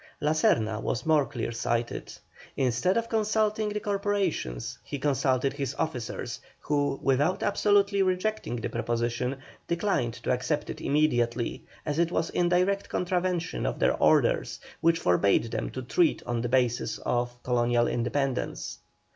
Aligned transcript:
La 0.19 0.31
Serna 0.31 0.81
was 0.81 1.05
more 1.05 1.27
clear 1.27 1.51
sighted. 1.51 2.11
Instead 2.57 2.97
of 2.97 3.07
consulting 3.07 3.69
the 3.69 3.79
corporations 3.79 4.79
he 4.83 4.97
consulted 4.97 5.53
his 5.53 5.75
officers, 5.75 6.39
who, 6.61 6.99
without 7.03 7.43
absolutely 7.43 8.01
rejecting 8.01 8.55
the 8.55 8.67
proposition, 8.67 9.37
declined 9.67 10.15
to 10.15 10.31
accept 10.31 10.71
it 10.71 10.81
immediately, 10.81 11.63
as 11.85 11.99
it 11.99 12.11
was 12.11 12.31
in 12.31 12.49
direct 12.49 12.89
contravention 12.89 13.63
of 13.63 13.77
their 13.77 13.95
orders, 13.97 14.59
which 14.79 14.97
forbade 14.97 15.51
them 15.51 15.69
to 15.69 15.83
treat 15.83 16.23
on 16.23 16.41
the 16.41 16.49
basis 16.49 16.97
of 17.05 17.37
colonial 17.43 17.87
independence. 17.87 18.79